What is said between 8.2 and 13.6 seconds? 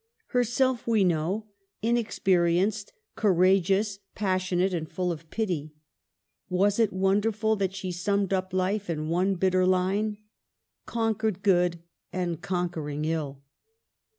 up life in one bitter line? —"Conquered good and conquering ill."